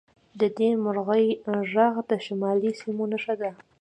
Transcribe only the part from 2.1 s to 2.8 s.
شمالي